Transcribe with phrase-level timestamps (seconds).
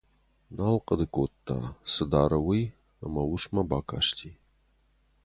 [0.59, 1.57] Нал хъуыды кодта,
[1.91, 2.63] цы дары, уый,
[3.05, 4.29] ӕмӕ усмӕ бакасти.